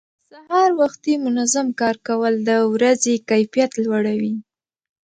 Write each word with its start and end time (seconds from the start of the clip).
سهار 0.31 0.69
وختي 0.81 1.13
منظم 1.25 1.67
کار 1.81 1.95
کول 2.07 2.33
د 2.49 2.49
ورځې 2.73 3.13
کیفیت 3.29 3.71
لوړوي 3.83 4.33